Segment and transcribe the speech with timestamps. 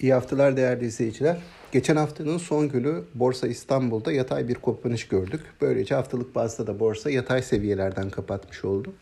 [0.00, 1.36] İyi haftalar değerli izleyiciler.
[1.72, 5.40] Geçen haftanın son günü Borsa İstanbul'da yatay bir kapanış gördük.
[5.60, 8.92] Böylece haftalık bazda da borsa yatay seviyelerden kapatmış oldu.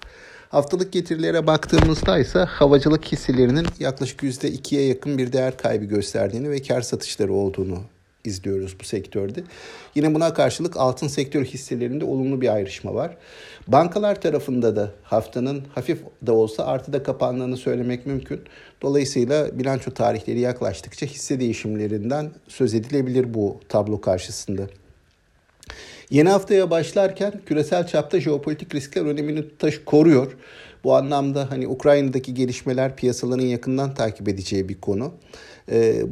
[0.49, 6.81] Haftalık getirilere baktığımızda ise havacılık hisselerinin yaklaşık %2'ye yakın bir değer kaybı gösterdiğini ve kar
[6.81, 7.79] satışları olduğunu
[8.25, 9.43] izliyoruz bu sektörde.
[9.95, 13.17] Yine buna karşılık altın sektör hisselerinde olumlu bir ayrışma var.
[13.67, 18.41] Bankalar tarafında da haftanın hafif de olsa artıda kapandığını söylemek mümkün.
[18.83, 24.63] Dolayısıyla bilanço tarihleri yaklaştıkça hisse değişimlerinden söz edilebilir bu tablo karşısında.
[26.11, 30.37] Yeni haftaya başlarken küresel çapta jeopolitik riskler önemini taş koruyor.
[30.85, 35.13] Bu anlamda hani Ukrayna'daki gelişmeler piyasaların yakından takip edeceği bir konu.
[35.71, 36.03] Ee,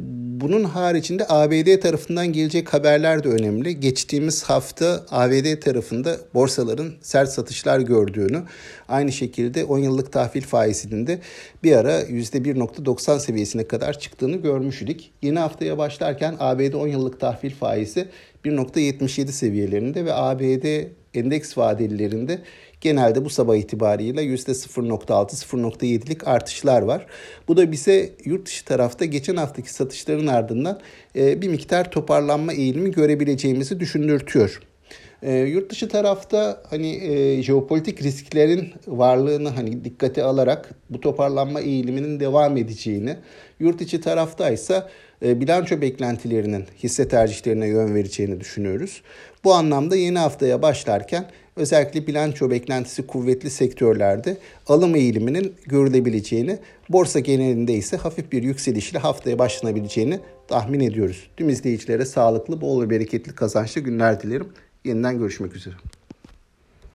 [0.41, 3.79] bunun haricinde ABD tarafından gelecek haberler de önemli.
[3.79, 8.43] Geçtiğimiz hafta ABD tarafında borsaların sert satışlar gördüğünü,
[8.87, 11.19] aynı şekilde 10 yıllık tahvil faizinin de
[11.63, 15.01] bir ara %1.90 seviyesine kadar çıktığını görmüştük.
[15.21, 18.07] Yeni haftaya başlarken ABD 10 yıllık tahvil faizi
[18.45, 20.87] 1.77 seviyelerinde ve ABD
[21.19, 22.41] endeks vadelilerinde
[22.81, 27.05] genelde bu sabah itibariyle %0.6-0.7'lik artışlar var.
[27.47, 30.79] Bu da bize yurt dışı tarafta geçen haftaki satışların ardından
[31.15, 34.59] e, bir miktar toparlanma eğilimi görebileceğimizi düşündürtüyor.
[35.23, 42.19] E, yurt dışı tarafta hani e, jeopolitik risklerin varlığını hani dikkate alarak bu toparlanma eğiliminin
[42.19, 43.15] devam edeceğini,
[43.59, 44.83] yurt içi tarafta ise
[45.21, 49.01] bilanço beklentilerinin hisse tercihlerine yön vereceğini düşünüyoruz.
[49.43, 54.37] Bu anlamda yeni haftaya başlarken özellikle bilanço beklentisi kuvvetli sektörlerde
[54.67, 56.57] alım eğiliminin görülebileceğini,
[56.89, 61.29] borsa genelinde ise hafif bir yükselişle haftaya başlanabileceğini tahmin ediyoruz.
[61.37, 64.47] Tüm izleyicilere sağlıklı, bol ve bereketli kazançlı günler dilerim.
[64.85, 65.75] Yeniden görüşmek üzere.